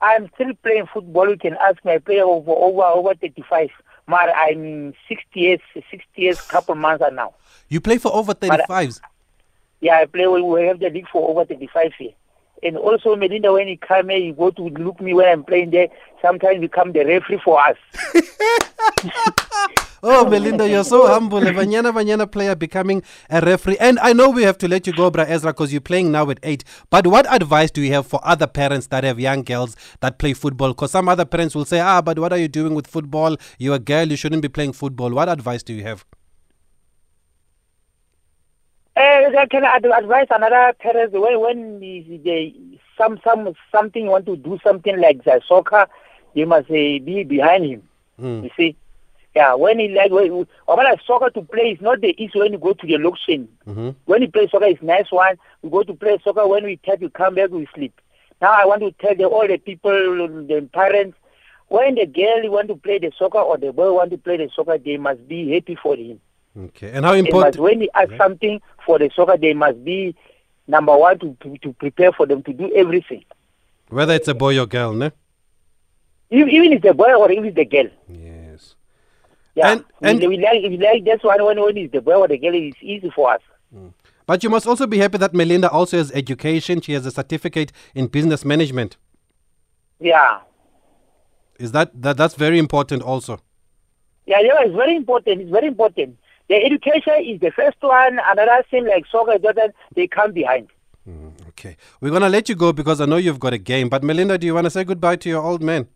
I'm 0.00 0.30
still 0.34 0.52
playing 0.62 0.86
football. 0.92 1.28
You 1.30 1.36
can 1.36 1.56
ask 1.60 1.84
me. 1.84 1.92
I 1.92 1.98
play 1.98 2.20
over 2.20 2.50
over 2.50 2.82
over 2.82 3.14
35. 3.14 3.70
But 4.08 4.34
I'm 4.36 4.94
60 5.08 5.40
years, 5.40 5.60
60 5.74 5.98
years, 6.14 6.40
couple 6.40 6.76
months 6.76 7.02
now. 7.12 7.34
You 7.68 7.80
play 7.80 7.98
for 7.98 8.14
over 8.14 8.34
35s. 8.34 9.00
Yeah, 9.80 9.98
I 9.98 10.06
play. 10.06 10.26
We 10.26 10.42
we 10.42 10.62
have 10.66 10.78
the 10.78 10.90
league 10.90 11.08
for 11.08 11.28
over 11.28 11.44
35 11.44 11.92
years. 11.98 12.14
And 12.62 12.76
also, 12.76 13.16
Melinda, 13.16 13.52
when 13.52 13.68
he 13.68 13.76
come 13.76 14.08
here, 14.08 14.18
he 14.18 14.32
go 14.32 14.50
to 14.50 14.62
look 14.62 15.00
me 15.00 15.12
when 15.12 15.28
I'm 15.28 15.44
playing 15.44 15.70
there. 15.70 15.88
Sometimes 16.22 16.60
he 16.60 16.68
come 16.68 16.92
the 16.92 17.04
referee 17.04 17.40
for 17.44 17.60
us. 17.60 17.76
Oh, 20.02 20.28
Melinda, 20.28 20.68
you're 20.68 20.84
so 20.84 21.06
humble. 21.06 21.38
A 21.38 21.50
Banyana 21.52 21.92
Banyana 21.92 22.30
player 22.30 22.54
becoming 22.54 23.02
a 23.30 23.40
referee. 23.40 23.78
And 23.78 23.98
I 24.00 24.12
know 24.12 24.30
we 24.30 24.42
have 24.42 24.58
to 24.58 24.68
let 24.68 24.86
you 24.86 24.92
go, 24.92 25.10
Bra 25.10 25.24
Ezra, 25.24 25.52
because 25.52 25.72
you're 25.72 25.80
playing 25.80 26.12
now 26.12 26.28
at 26.30 26.38
eight. 26.42 26.64
But 26.90 27.06
what 27.06 27.26
advice 27.32 27.70
do 27.70 27.80
you 27.80 27.92
have 27.92 28.06
for 28.06 28.20
other 28.22 28.46
parents 28.46 28.88
that 28.88 29.04
have 29.04 29.18
young 29.18 29.42
girls 29.42 29.76
that 30.00 30.18
play 30.18 30.34
football? 30.34 30.68
Because 30.68 30.90
some 30.90 31.08
other 31.08 31.24
parents 31.24 31.54
will 31.54 31.64
say, 31.64 31.80
ah, 31.80 32.02
but 32.02 32.18
what 32.18 32.32
are 32.32 32.38
you 32.38 32.48
doing 32.48 32.74
with 32.74 32.86
football? 32.86 33.36
You're 33.58 33.76
a 33.76 33.78
girl, 33.78 34.06
you 34.06 34.16
shouldn't 34.16 34.42
be 34.42 34.48
playing 34.48 34.72
football. 34.72 35.10
What 35.10 35.28
advice 35.28 35.62
do 35.62 35.72
you 35.72 35.82
have? 35.84 36.04
Uh, 38.96 39.30
I 39.38 39.46
can 39.50 39.62
ad- 39.62 39.84
advise 39.84 40.26
another 40.30 40.72
parents 40.78 41.12
when 41.14 41.38
when 41.40 41.80
the, 41.80 42.18
the, 42.24 42.54
some 42.96 43.20
some 43.22 43.54
something 43.70 44.06
want 44.06 44.24
to 44.24 44.36
do 44.36 44.58
something 44.64 44.98
like 44.98 45.22
the 45.22 45.42
soccer, 45.46 45.86
you 46.32 46.46
must 46.46 46.70
uh, 46.70 46.72
be 46.72 47.22
behind 47.22 47.66
him. 47.66 47.88
Mm. 48.18 48.44
You 48.44 48.50
see, 48.56 48.76
yeah. 49.36 49.54
When 49.54 49.78
he 49.78 49.88
like 49.88 50.10
when, 50.10 50.46
when 50.66 50.86
soccer 51.06 51.28
to 51.30 51.42
play 51.42 51.72
is 51.72 51.80
not 51.82 52.00
the 52.00 52.14
easy 52.20 52.38
when 52.38 52.52
you 52.52 52.58
go 52.58 52.72
to 52.72 52.86
the 52.86 52.96
location. 52.96 53.48
Mm-hmm. 53.66 53.90
When 54.06 54.22
you 54.22 54.30
play 54.30 54.48
soccer, 54.48 54.64
it's 54.64 54.82
nice 54.82 55.12
one. 55.12 55.36
We 55.60 55.68
go 55.68 55.82
to 55.82 55.92
play 55.92 56.18
soccer. 56.24 56.48
When 56.48 56.64
we 56.64 56.78
tell 56.78 56.98
you 56.98 57.10
come 57.10 57.34
back, 57.34 57.50
we 57.50 57.68
sleep. 57.74 58.00
Now 58.40 58.52
I 58.52 58.64
want 58.64 58.80
to 58.80 58.92
tell 58.92 59.14
the, 59.14 59.24
all 59.24 59.46
the 59.46 59.58
people, 59.58 59.92
the 59.92 60.68
parents, 60.72 61.18
when 61.68 61.96
the 61.96 62.06
girl 62.06 62.50
want 62.50 62.68
to 62.68 62.76
play 62.76 62.98
the 62.98 63.12
soccer 63.18 63.38
or 63.38 63.58
the 63.58 63.72
boy 63.72 63.92
want 63.92 64.10
to 64.12 64.18
play 64.18 64.38
the 64.38 64.48
soccer, 64.56 64.78
they 64.78 64.96
must 64.96 65.28
be 65.28 65.52
happy 65.52 65.76
for 65.82 65.96
him. 65.96 66.18
Okay. 66.58 66.90
And 66.92 67.04
how 67.04 67.12
important? 67.12 67.58
when 67.58 67.80
they 67.80 67.90
ask 67.94 68.10
something 68.16 68.60
for 68.86 68.98
the 68.98 69.10
soccer, 69.14 69.36
they 69.36 69.52
must 69.52 69.84
be 69.84 70.16
number 70.66 70.96
one 70.96 71.18
to, 71.18 71.36
to, 71.42 71.58
to 71.58 71.72
prepare 71.74 72.12
for 72.12 72.26
them 72.26 72.42
to 72.44 72.52
do 72.54 72.74
everything. 72.74 73.24
Whether 73.88 74.14
it's 74.14 74.28
a 74.28 74.34
boy 74.34 74.58
or 74.58 74.66
girl, 74.66 74.94
ne? 74.94 75.12
Even 76.30 76.72
if 76.72 76.82
the 76.82 76.94
boy 76.94 77.14
or 77.14 77.30
even 77.30 77.44
if 77.44 77.54
the 77.54 77.64
girl. 77.66 77.88
Yes. 78.08 78.25
Yeah. 79.56 79.72
And- 79.72 79.84
and- 80.02 80.20
we, 80.20 80.28
we 80.28 80.38
like, 80.38 80.62
we 80.62 80.76
like 80.78 81.04
that's 81.04 81.24
why 81.24 81.36
when, 81.36 81.60
when 81.60 81.76
it's 81.76 81.92
the 81.92 82.00
boy 82.00 82.14
or 82.14 82.28
the 82.28 82.38
girl, 82.38 82.54
it's 82.54 82.76
easy 82.80 83.10
for 83.10 83.32
us. 83.32 83.40
Mm. 83.74 83.92
But 84.26 84.44
you 84.44 84.50
must 84.50 84.66
also 84.66 84.86
be 84.86 84.98
happy 84.98 85.18
that 85.18 85.34
Melinda 85.34 85.70
also 85.70 85.96
has 85.96 86.12
education. 86.12 86.80
She 86.80 86.92
has 86.92 87.06
a 87.06 87.10
certificate 87.10 87.72
in 87.94 88.06
business 88.08 88.44
management. 88.44 88.96
Yeah. 89.98 90.40
Is 91.58 91.72
that, 91.72 91.90
that 92.02 92.16
that's 92.16 92.34
very 92.34 92.58
important 92.58 93.02
also? 93.02 93.40
Yeah, 94.26 94.40
yeah, 94.40 94.58
it's 94.60 94.74
very 94.74 94.94
important. 94.96 95.40
It's 95.40 95.50
very 95.50 95.68
important. 95.68 96.18
The 96.48 96.56
education 96.56 97.14
is 97.24 97.40
the 97.40 97.50
first 97.50 97.76
one. 97.80 98.18
Another 98.26 98.62
thing 98.70 98.86
like 98.86 99.04
soccer, 99.10 99.38
Jordan, 99.38 99.72
they 99.94 100.06
come 100.06 100.32
behind. 100.32 100.68
Mm, 101.08 101.32
okay. 101.50 101.76
We're 102.00 102.10
going 102.10 102.22
to 102.22 102.28
let 102.28 102.48
you 102.48 102.56
go 102.56 102.72
because 102.72 103.00
I 103.00 103.06
know 103.06 103.16
you've 103.16 103.38
got 103.40 103.52
a 103.54 103.58
game. 103.58 103.88
But 103.88 104.02
Melinda, 104.02 104.36
do 104.38 104.46
you 104.46 104.54
want 104.54 104.64
to 104.64 104.70
say 104.70 104.84
goodbye 104.84 105.16
to 105.16 105.28
your 105.28 105.42
old 105.42 105.62
man? 105.62 105.86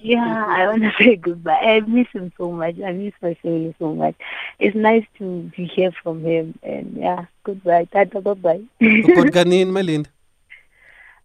Yeah, 0.00 0.44
I 0.48 0.66
want 0.68 0.82
to 0.82 0.92
say 0.98 1.16
goodbye. 1.16 1.52
I 1.60 1.80
miss 1.80 2.06
him 2.12 2.32
so 2.36 2.50
much. 2.52 2.76
I 2.80 2.92
miss 2.92 3.14
my 3.22 3.34
family 3.34 3.74
so 3.78 3.94
much. 3.94 4.14
It's 4.58 4.76
nice 4.76 5.04
to, 5.18 5.50
to 5.56 5.64
hear 5.64 5.92
from 6.02 6.24
him. 6.24 6.58
And 6.62 6.96
yeah, 6.96 7.26
goodbye. 7.44 7.84
Tata, 7.92 8.20
bye-bye. 8.20 8.62
Good 8.80 9.32
Ganin, 9.32 9.72
Melinda. 9.72 10.10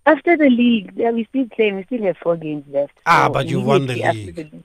after 0.05 0.35
the 0.37 0.49
league, 0.49 0.91
yeah, 0.95 1.11
we 1.11 1.25
still 1.25 1.47
playing. 1.49 1.75
We 1.77 1.83
still 1.85 2.03
have 2.03 2.17
four 2.17 2.35
games 2.37 2.65
left. 2.69 2.93
Ah, 3.05 3.27
So 3.27 3.33
but 3.33 3.47
you 3.47 3.61
won 3.61 3.85
the 3.87 3.93
immediately 4.01 4.43
after 4.43 4.55
league. 4.55 4.63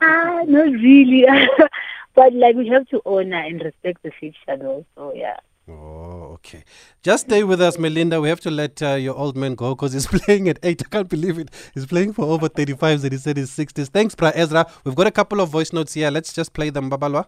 Ah, 0.00 0.42
not 0.46 0.72
really. 0.72 1.26
but 2.14 2.32
like 2.34 2.56
we 2.56 2.68
have 2.68 2.86
to 2.88 3.02
honor 3.04 3.36
and 3.38 3.60
respect 3.62 4.02
the 4.02 4.10
fixture 4.20 4.56
though. 4.56 4.84
So 4.94 5.12
yeah. 5.14 5.36
Oh, 5.68 6.34
okay. 6.34 6.64
Just 7.02 7.26
stay 7.26 7.44
with 7.44 7.60
us, 7.60 7.78
Melinda. 7.78 8.20
We 8.20 8.28
have 8.28 8.40
to 8.40 8.50
let 8.50 8.82
uh, 8.82 8.94
your 8.94 9.16
old 9.16 9.36
man 9.36 9.54
go 9.54 9.74
because 9.74 9.92
he's 9.94 10.06
playing 10.20 10.48
at 10.48 10.58
8. 10.62 10.82
I 10.86 10.88
can't 10.90 11.08
believe 11.08 11.38
it. 11.38 11.50
He's 11.74 11.86
playing 11.86 12.14
for 12.14 12.24
over 12.26 12.48
35s 12.48 13.04
and 13.04 13.12
he 13.12 13.18
said 13.18 13.36
he's 13.38 13.50
60s. 13.50 13.88
Thanks, 13.88 14.14
Bra 14.14 14.32
Ezra. 14.34 14.66
We've 14.84 14.94
got 14.96 15.06
a 15.06 15.12
couple 15.12 15.40
of 15.40 15.50
voice 15.50 15.72
notes 15.72 15.94
here. 15.94 16.10
Let's 16.10 16.32
just 16.32 16.52
play 16.52 16.70
them, 16.70 16.90
Babalwa. 16.90 17.26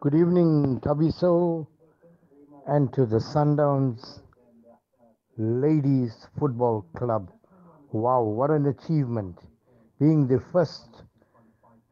Good 0.00 0.14
evening, 0.14 0.80
Thabiso, 0.80 1.66
and 2.66 2.92
to 2.94 3.06
the 3.06 3.18
Sundowns 3.18 4.20
Ladies 5.38 6.28
Football 6.38 6.86
Club. 6.96 7.30
Wow, 7.92 8.22
what 8.22 8.50
an 8.50 8.66
achievement! 8.66 9.38
Being 10.00 10.28
the 10.28 10.40
first 10.52 11.04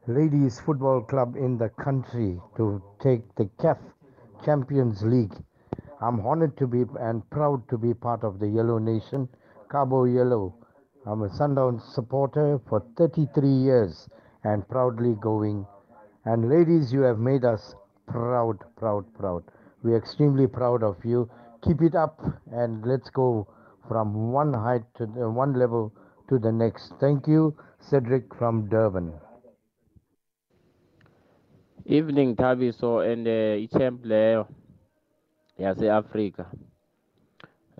ladies 0.08 0.58
football 0.60 1.02
club 1.02 1.36
in 1.36 1.58
the 1.58 1.68
country 1.68 2.40
to 2.56 2.82
take 2.98 3.22
the 3.36 3.44
CAF 3.60 3.78
Champions 4.44 5.02
League. 5.02 5.34
I'm 6.00 6.26
honored 6.26 6.56
to 6.56 6.66
be 6.66 6.84
and 6.98 7.28
proud 7.30 7.68
to 7.68 7.76
be 7.76 7.92
part 7.92 8.24
of 8.24 8.38
the 8.38 8.48
Yellow 8.48 8.78
Nation, 8.78 9.28
Kabo 9.70 10.12
Yellow. 10.12 10.54
I'm 11.06 11.22
a 11.22 11.30
Sundown 11.30 11.78
supporter 11.78 12.58
for 12.68 12.82
33 12.96 13.48
years 13.48 14.08
and 14.44 14.66
proudly 14.68 15.14
going 15.20 15.66
and 16.24 16.48
ladies, 16.48 16.92
you 16.92 17.00
have 17.02 17.18
made 17.18 17.44
us 17.44 17.74
proud, 18.06 18.58
proud, 18.76 19.04
proud. 19.14 19.44
We're 19.82 19.96
extremely 19.96 20.46
proud 20.46 20.82
of 20.82 20.96
you. 21.04 21.30
Keep 21.62 21.82
it 21.82 21.94
up 21.94 22.20
and 22.52 22.84
let's 22.84 23.08
go 23.10 23.46
from 23.88 24.32
one 24.32 24.52
height 24.52 24.82
to 24.96 25.06
the 25.06 25.30
one 25.30 25.54
level 25.54 25.92
to 26.28 26.38
the 26.38 26.52
next. 26.52 26.92
Thank 27.00 27.26
you, 27.26 27.56
Cedric 27.80 28.34
from 28.34 28.68
Durban. 28.68 29.12
Evening 31.90 32.36
Thabiso 32.36 33.00
and 33.00 33.26
uh, 33.26 33.56
i-champ 33.56 34.04
leyo 34.04 34.46
yase-Africa 35.58 36.44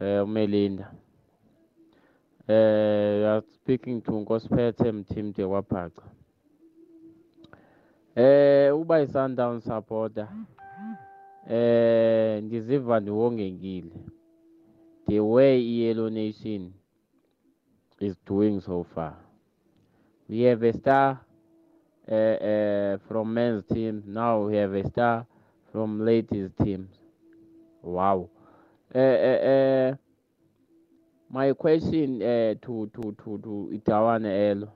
eh 0.01 0.23
uMelinda. 0.25 0.89
Eh 2.49 3.23
are 3.29 3.43
speaking 3.53 4.01
to 4.01 4.13
Nkosiphethe 4.13 4.93
Mthimde 4.93 5.47
kwaPhaca 5.47 6.03
eh 8.17 8.73
uba 8.75 9.01
i-Sundown 9.03 9.61
supporter 9.61 10.29
eh 11.51 12.43
ndiziva 12.43 13.01
ndiwongekile. 13.01 13.93
The 15.07 15.21
way 15.21 15.61
i-Yellow 15.61 16.09
Nation 16.09 16.73
is 18.01 18.17
doing 18.27 18.61
so 18.61 18.85
far. 18.95 19.17
We 20.29 20.41
have 20.49 20.63
a 20.69 20.73
star 20.73 21.21
uh, 22.11 22.15
uh, 22.15 22.99
from 23.09 23.33
men's 23.35 23.65
team. 23.67 24.03
Now 24.07 24.41
we 24.47 24.57
have 24.57 24.75
a 24.75 24.89
star 24.89 25.27
from 25.73 26.05
ladies 26.05 26.51
teams. 26.63 26.91
Wow. 27.83 28.29
Uh, 28.95 28.99
uh, 28.99 29.95
my 31.31 31.53
question 31.53 32.21
to 32.21 32.57
to 32.95 33.17
to 33.23 33.39
to 33.39 33.71
Itawane 33.75 34.51
Elo. 34.51 34.73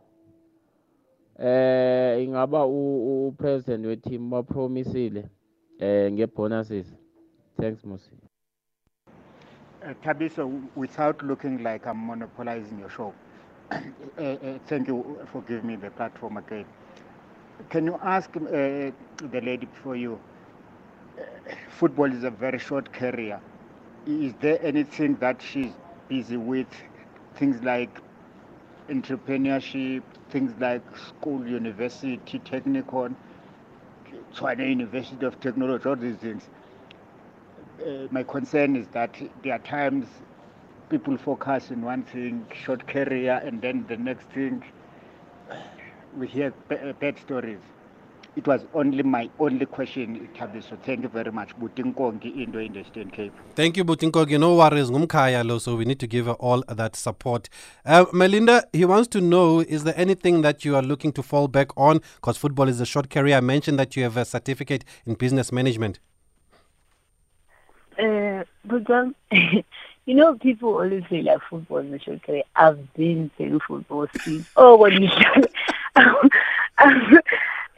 Eh 1.38 2.22
ingaba 2.24 2.66
u 2.66 3.34
president 3.38 3.86
we 3.86 3.96
team 3.96 4.30
bapromisile 4.30 5.28
eh 5.80 6.10
ngebonuses. 6.12 6.86
Thanks 7.58 7.82
Musi. 7.84 8.10
Uh, 9.84 9.94
Thabiso, 10.04 10.62
without 10.76 11.22
looking 11.24 11.62
like 11.62 11.86
I'm 11.86 12.06
monopolizing 12.06 12.78
your 12.78 12.88
show, 12.88 13.12
uh, 13.72 13.76
uh, 14.22 14.58
thank 14.68 14.86
you 14.86 15.18
for 15.32 15.42
giving 15.42 15.66
me 15.66 15.76
the 15.76 15.90
platform 15.90 16.36
again. 16.36 16.66
Can 17.70 17.86
you 17.86 17.98
ask 18.02 18.36
uh, 18.36 18.40
the 18.40 19.40
lady 19.42 19.66
before 19.66 19.96
you? 19.96 20.18
Uh, 21.18 21.22
football 21.70 22.12
is 22.12 22.24
a 22.24 22.30
very 22.30 22.58
short 22.58 22.92
career. 22.92 23.40
Is 24.06 24.34
there 24.40 24.58
anything 24.62 25.16
that 25.16 25.40
she's 25.42 25.72
busy 26.08 26.36
with? 26.36 26.68
Things 27.36 27.62
like 27.62 28.00
entrepreneurship, 28.88 30.02
things 30.30 30.52
like 30.60 30.82
school, 30.96 31.46
university, 31.46 32.38
technical, 32.40 33.10
Tshwane 34.34 34.68
University 34.68 35.24
of 35.26 35.40
Technology, 35.40 35.88
all 35.88 35.96
these 35.96 36.16
things 36.16 36.48
uh, 37.86 38.06
my 38.10 38.22
concern 38.22 38.76
is 38.76 38.86
that 38.88 39.16
there 39.42 39.54
are 39.54 39.58
times 39.58 40.06
people 40.88 41.16
focus 41.16 41.70
on 41.70 41.82
one 41.82 42.02
thing, 42.02 42.46
short 42.52 42.86
career, 42.86 43.40
and 43.44 43.60
then 43.62 43.84
the 43.88 43.96
next 43.96 44.28
thing 44.30 44.62
we 46.16 46.26
hear 46.26 46.52
uh, 46.70 46.92
bad 47.00 47.18
stories. 47.18 47.58
It 48.34 48.46
was 48.46 48.64
only 48.72 49.02
my 49.02 49.28
only 49.38 49.66
question, 49.66 50.26
Thabiso. 50.34 50.78
Thank 50.84 51.02
you 51.02 51.08
very 51.08 51.30
much. 51.30 51.54
Butinkongi 51.58 52.42
Indo 52.42 52.60
in 52.60 52.72
the 52.72 52.80
Eastern 52.80 53.10
Cape. 53.10 53.32
Thank 53.54 53.76
you, 53.76 53.84
Butinkogi. 53.84 54.40
No 54.40 54.56
worries. 54.56 54.90
Ngumkhaya 54.90 55.46
lo, 55.46 55.58
so 55.58 55.76
we 55.76 55.84
need 55.84 56.00
to 56.00 56.06
give 56.06 56.24
her 56.24 56.32
all 56.32 56.62
that 56.66 56.96
support. 56.96 57.50
Uh, 57.84 58.06
Melinda, 58.10 58.66
he 58.72 58.86
wants 58.86 59.08
to 59.08 59.20
know 59.20 59.60
is 59.60 59.84
there 59.84 59.92
anything 59.98 60.40
that 60.40 60.64
you 60.64 60.74
are 60.74 60.82
looking 60.82 61.12
to 61.12 61.22
fall 61.22 61.46
back 61.46 61.76
on? 61.76 62.00
Because 62.16 62.38
football 62.38 62.68
is 62.68 62.80
a 62.80 62.86
short 62.86 63.10
career. 63.10 63.36
I 63.36 63.40
mentioned 63.40 63.78
that 63.78 63.96
you 63.96 64.02
have 64.04 64.16
a 64.16 64.24
certificate 64.24 64.82
in 65.04 65.14
business 65.14 65.52
management. 65.52 66.00
Uh, 67.98 68.44
but 68.64 68.90
um, 68.90 69.14
you 70.06 70.14
know, 70.14 70.34
people 70.36 70.70
always 70.70 71.04
say 71.10 71.20
like 71.20 71.40
football 71.50 71.78
is 71.78 71.92
a 71.92 71.98
short 71.98 72.22
career. 72.22 72.44
I've 72.56 72.94
been 72.94 73.30
playing 73.36 73.60
football 73.60 74.06
since. 74.24 74.48
Oh, 74.56 74.76
when 74.76 75.02
you 75.02 75.10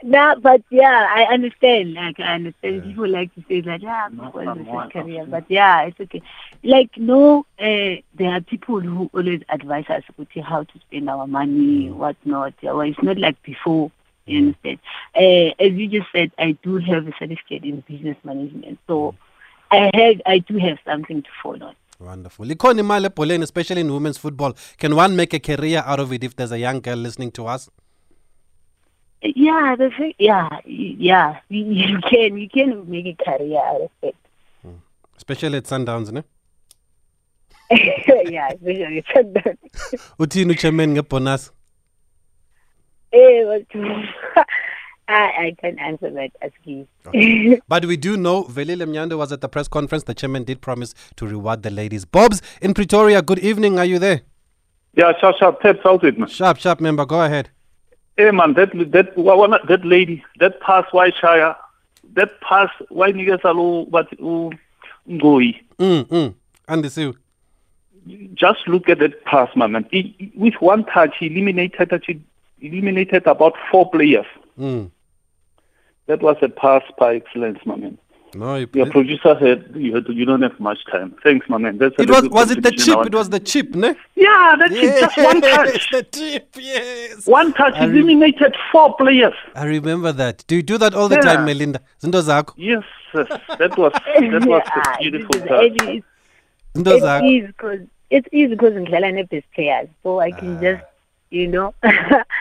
Nah, 0.05 0.35
but 0.35 0.61
yeah, 0.69 1.07
I 1.09 1.23
understand. 1.33 1.95
Like 1.95 2.19
I 2.19 2.35
understand 2.35 2.83
people 2.83 3.09
like 3.09 3.33
to 3.33 3.43
say 3.47 3.61
that 3.61 3.81
yeah, 3.81 4.07
football 4.09 4.55
is 4.55 4.61
a 4.61 4.65
short 4.65 4.93
career. 4.93 5.25
But 5.25 5.45
yeah, 5.49 5.81
it's 5.81 5.99
okay. 5.99 6.21
Like 6.63 6.91
no, 6.95 7.45
uh, 7.59 7.95
there 8.13 8.29
are 8.29 8.41
people 8.41 8.81
who 8.81 9.09
always 9.15 9.41
advise 9.49 9.85
us 9.89 10.03
about 10.09 10.27
how 10.43 10.63
to 10.63 10.79
spend 10.81 11.09
our 11.09 11.25
money, 11.25 11.89
what 11.89 12.17
not. 12.23 12.53
Well, 12.61 12.81
it's 12.81 13.01
not 13.01 13.17
like 13.17 13.41
before. 13.41 13.91
You 14.27 14.39
understand? 14.39 14.79
Uh, 15.15 15.63
as 15.63 15.73
you 15.73 15.87
just 15.87 16.11
said, 16.11 16.31
I 16.37 16.51
do 16.61 16.77
have 16.77 17.07
a 17.07 17.13
certificate 17.17 17.63
in 17.63 17.81
business 17.87 18.17
management, 18.23 18.77
so 18.85 19.15
I 19.71 19.89
have, 19.93 20.21
I 20.27 20.37
do 20.39 20.57
have 20.57 20.77
something 20.85 21.23
to 21.23 21.29
fall 21.41 21.63
on. 21.63 21.75
Wonderful. 21.99 22.45
Likhona 22.45 22.81
imali 22.81 23.07
ebholeni, 23.07 23.43
especially 23.43 23.81
in 23.81 23.91
women's 23.91 24.17
football. 24.19 24.53
Can 24.77 24.95
one 24.95 25.15
make 25.15 25.33
a 25.33 25.39
career 25.39 25.83
out 25.85 25.99
of 25.99 26.13
it 26.13 26.23
if 26.23 26.35
there's 26.35 26.51
a 26.51 26.59
young 26.59 26.81
girl 26.81 26.97
listening 26.97 27.31
to 27.31 27.47
us? 27.47 27.69
Yeah, 29.35 29.75
the 29.75 29.89
thing, 29.97 30.13
yeah, 30.19 30.59
yeah. 30.65 31.39
You, 31.49 31.65
you 31.65 31.99
can, 32.01 32.37
you 32.37 32.49
can 32.49 32.89
make 32.89 33.05
a 33.05 33.23
career 33.23 33.59
out 33.59 33.81
of 33.81 33.89
it. 34.01 34.15
Especially 35.17 35.57
at 35.57 35.63
Sundowns, 35.63 36.11
ne? 36.11 36.23
yeah, 37.71 38.49
especially 38.49 39.03
Sundown. 39.13 39.57
Uthini 40.19 40.53
uchairman 40.53 40.95
ngebonus? 40.95 41.51
Eh, 43.13 43.43
but 43.45 44.45
I, 45.07 45.23
I 45.47 45.55
can't 45.59 45.79
answer 45.79 46.11
that. 46.11 46.31
Ask 46.41 46.53
you. 46.63 46.87
But 47.67 47.85
we 47.85 47.97
do 47.97 48.17
know 48.17 48.43
Velile 48.43 48.85
Mnyando 48.85 49.17
was 49.17 49.31
at 49.31 49.41
the 49.41 49.49
press 49.49 49.67
conference. 49.67 50.03
The 50.03 50.13
chairman 50.13 50.43
did 50.43 50.61
promise 50.61 50.93
to 51.15 51.27
reward 51.27 51.63
the 51.63 51.71
ladies. 51.71 52.05
Bobs 52.05 52.41
in 52.61 52.73
Pretoria, 52.73 53.21
good 53.21 53.39
evening. 53.39 53.79
Are 53.79 53.85
you 53.85 53.99
there? 53.99 54.21
Yeah, 54.93 55.13
sharp, 55.19 55.37
sharp, 55.37 55.61
taps 55.61 55.79
out 55.85 56.03
it, 56.03 56.17
man. 56.17 56.27
Sharp, 56.29 56.57
sharp 56.57 56.79
member, 56.79 57.05
go 57.05 57.21
ahead. 57.21 57.49
Hey, 58.17 58.31
man, 58.31 58.53
that 58.53 58.71
that 58.91 59.17
wa- 59.17 59.47
that 59.67 59.85
lady, 59.85 60.23
that 60.39 60.59
pass 60.61 60.85
why 60.91 61.11
Shire, 61.11 61.55
that 62.13 62.39
pass 62.41 62.69
why 62.89 63.11
niggas 63.11 63.43
alo 63.43 63.85
but 63.85 64.09
ngoi. 64.17 65.59
Mm, 65.79 66.05
mm. 66.05 66.89
Siu. 66.89 67.13
Just 68.33 68.67
look 68.67 68.87
at 68.87 68.99
that 68.99 69.23
pass, 69.25 69.49
my 69.55 69.67
man. 69.67 69.85
He, 69.91 70.15
he- 70.17 70.31
with 70.35 70.53
one 70.61 70.85
touch, 70.85 71.15
he 71.19 71.27
eliminated 71.27 71.91
actually 71.91 72.21
eliminated 72.61 73.27
about 73.27 73.53
four 73.69 73.89
players. 73.91 74.25
Mm. 74.57 74.91
That 76.07 76.21
was 76.21 76.37
a 76.41 76.49
pass 76.49 76.83
by 76.97 77.15
excellence, 77.15 77.59
my 77.65 77.75
man. 77.75 77.97
No, 78.39 78.55
you- 78.61 78.67
Your 78.73 78.87
producer 78.95 79.37
said 79.39 79.59
you, 79.75 79.95
had, 79.95 80.07
you 80.09 80.25
don't 80.25 80.41
have 80.41 80.59
much 80.59 80.79
time. 80.91 81.15
Thanks, 81.23 81.47
my 81.47 81.57
man. 81.57 81.77
That's 81.77 81.95
it 81.97 82.09
was 82.09 82.27
was 82.29 82.51
it 82.51 82.61
the 82.63 82.71
chip? 82.71 83.05
It 83.09 83.15
was 83.19 83.29
the 83.29 83.39
chip, 83.39 83.73
ne? 83.83 83.91
Yeah, 84.15 84.55
that's 84.59 84.73
it. 84.73 84.99
Just 85.03 85.17
one 85.29 85.39
touch. 85.41 85.89
The 85.95 86.03
chip, 86.17 86.49
yes. 86.57 87.25
One 87.25 87.53
touch 87.53 87.75
I 87.75 87.85
re- 87.85 87.99
eliminated 88.01 88.53
four 88.71 88.93
players. 88.97 89.33
I 89.55 89.65
remember 89.65 90.11
that. 90.11 90.43
Do 90.47 90.57
you 90.57 90.63
do 90.63 90.77
that 90.79 90.93
all 90.93 91.07
the 91.07 91.15
Yeah. 91.15 91.21
time, 91.29 91.45
Melinda? 91.45 91.79
Zinto 92.03 92.21
zakho? 92.29 92.53
Yes, 92.57 92.83
yes. 93.13 93.27
that 93.59 93.77
was 93.77 93.93
that 93.93 94.45
was 94.53 94.63
Ah, 94.75 94.95
a 94.95 94.97
beautiful 95.01 95.35
it 95.35 95.41
is- 95.43 95.47
touch. 95.47 95.63
it 95.63 95.95
is- 95.95 96.03
Zinto 96.75 96.97
It 96.97 97.03
zakho? 97.03 97.41
is 97.41 97.47
because 97.47 97.79
it 98.09 98.27
is 98.33 98.49
because 98.49 98.73
ngidlala 98.73 99.13
ne-best 99.13 99.47
players, 99.55 99.87
so 100.03 100.19
I 100.19 100.31
Ah. 100.33 100.39
can 100.41 100.59
just, 100.61 100.83
you 101.31 101.47
know, 101.47 101.73
ngiyazama. 101.83 102.25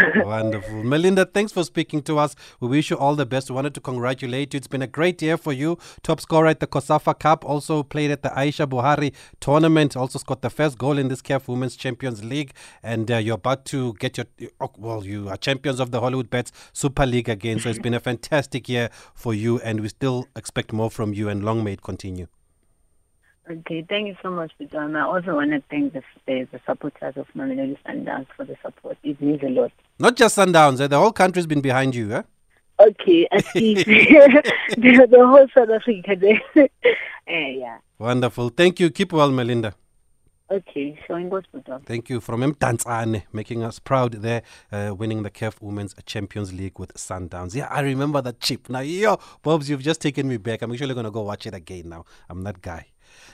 Wonderful. 0.16 0.82
Melinda, 0.82 1.24
thanks 1.24 1.52
for 1.52 1.62
speaking 1.62 2.02
to 2.02 2.18
us. 2.18 2.34
We 2.58 2.68
wish 2.68 2.90
you 2.90 2.98
all 2.98 3.14
the 3.14 3.24
best. 3.24 3.48
We 3.48 3.54
wanted 3.54 3.74
to 3.74 3.80
congratulate 3.80 4.52
you. 4.52 4.58
It's 4.58 4.66
been 4.66 4.82
a 4.82 4.88
great 4.88 5.22
year 5.22 5.36
for 5.36 5.52
you. 5.52 5.78
Top 6.02 6.20
scorer 6.20 6.48
at 6.48 6.58
the 6.58 6.66
COSAFA 6.66 7.18
Cup, 7.20 7.44
also 7.44 7.84
played 7.84 8.10
at 8.10 8.22
the 8.22 8.30
Aisha 8.30 8.66
Buhari 8.66 9.14
tournament, 9.40 9.96
also 9.96 10.18
scored 10.18 10.42
the 10.42 10.50
first 10.50 10.78
goal 10.78 10.98
in 10.98 11.08
this 11.08 11.22
CAF 11.22 11.46
Women's 11.46 11.76
Champions 11.76 12.24
League. 12.24 12.52
And 12.82 13.10
uh, 13.10 13.18
you're 13.18 13.36
about 13.36 13.64
to 13.66 13.94
get 13.94 14.16
your, 14.16 14.26
oh, 14.60 14.72
well, 14.78 15.04
you 15.04 15.28
are 15.28 15.36
champions 15.36 15.78
of 15.78 15.92
the 15.92 16.00
Hollywoodbets 16.00 16.50
Super 16.72 17.06
League 17.06 17.28
again. 17.28 17.60
So 17.60 17.68
it's 17.68 17.78
been 17.78 17.94
a 17.94 18.00
fantastic 18.00 18.68
year 18.68 18.90
for 19.14 19.32
you, 19.32 19.60
and 19.60 19.80
we 19.80 19.88
still 19.88 20.26
expect 20.34 20.72
more 20.72 20.90
from 20.90 21.14
you, 21.14 21.28
and 21.28 21.44
long 21.44 21.62
may 21.62 21.74
it 21.74 21.82
continue. 21.82 22.26
Okay, 23.50 23.84
thank 23.86 24.06
you 24.06 24.16
so 24.22 24.30
much, 24.30 24.52
Pidon. 24.58 24.96
I 24.96 25.02
also 25.02 25.34
want 25.34 25.50
to 25.50 25.62
thank 25.68 25.92
the, 25.92 26.02
the, 26.26 26.48
the 26.50 26.60
supporters 26.66 27.14
of 27.16 27.26
Mamelodi 27.36 27.76
Sundowns 27.86 28.26
for 28.34 28.44
the 28.46 28.56
support. 28.62 28.96
It 29.02 29.20
means 29.20 29.42
a 29.42 29.50
lot. 29.50 29.70
Not 29.98 30.16
just 30.16 30.38
Sundowns, 30.38 30.80
eh? 30.80 30.86
the 30.86 30.98
whole 30.98 31.12
country's 31.12 31.46
been 31.46 31.60
behind 31.60 31.94
you. 31.94 32.10
Eh? 32.12 32.22
Okay, 32.80 33.28
I 33.32 33.40
see. 33.42 33.74
the, 33.84 35.06
the 35.10 35.26
whole 35.26 35.46
South 35.54 35.70
Africa. 35.70 36.16
Eh, 37.26 37.56
yeah. 37.58 37.78
Wonderful. 37.98 38.50
Thank 38.50 38.80
you. 38.80 38.90
Keep 38.90 39.14
well, 39.14 39.30
Melinda. 39.30 39.74
Okay, 40.50 40.98
showing 41.06 41.30
Pidon. 41.30 41.82
Thank 41.86 42.10
you 42.10 42.20
from 42.20 42.42
Mdantsane, 42.42 43.22
making 43.32 43.62
us 43.62 43.78
proud 43.78 44.12
there, 44.12 44.42
uh, 44.70 44.94
winning 44.94 45.22
the 45.22 45.30
CAF 45.30 45.60
Women's 45.62 45.94
Champions 46.04 46.52
League 46.52 46.78
with 46.78 46.92
Sundowns. 46.94 47.54
Yeah, 47.54 47.68
I 47.70 47.80
remember 47.80 48.20
that 48.20 48.40
chip. 48.40 48.68
Now, 48.68 48.80
yo, 48.80 49.18
Bobs, 49.42 49.70
you've 49.70 49.82
just 49.82 50.02
taken 50.02 50.28
me 50.28 50.36
back. 50.36 50.60
I'm 50.60 50.70
actually 50.70 50.92
going 50.92 51.04
to 51.04 51.10
go 51.10 51.22
watch 51.22 51.46
it 51.46 51.54
again 51.54 51.88
now. 51.88 52.04
I'm 52.28 52.42
that 52.42 52.60
guy. 52.60 52.88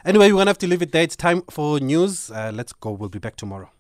Anyway, 0.04 0.26
we're 0.26 0.36
going 0.36 0.46
to 0.46 0.50
have 0.50 0.58
to 0.58 0.66
leave 0.66 0.82
it 0.82 0.92
there. 0.92 1.02
It's 1.02 1.16
time 1.16 1.42
for 1.50 1.80
news. 1.80 2.30
Uh, 2.30 2.50
let's 2.54 2.72
go. 2.72 2.92
We'll 2.92 3.08
be 3.08 3.18
back 3.18 3.36
tomorrow. 3.36 3.70